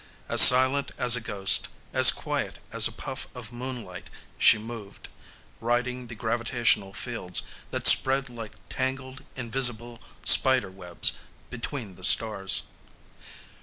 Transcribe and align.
As 0.27 0.41
silent 0.41 0.89
as 0.97 1.15
a 1.15 1.21
ghost, 1.21 1.67
as 1.93 2.11
quiet 2.11 2.57
as 2.71 2.87
a 2.87 2.91
puff 2.91 3.27
of 3.35 3.51
moonlight 3.53 4.09
she 4.39 4.57
moved, 4.57 5.09
riding 5.59 6.07
the 6.07 6.15
gravitational 6.15 6.91
fields 6.91 7.43
that 7.69 7.85
spread 7.85 8.27
like 8.27 8.53
tangled, 8.67 9.23
invisible 9.35 10.01
spider 10.23 10.71
webs 10.71 11.19
between 11.51 11.93
the 11.93 12.03
stars. 12.03 12.63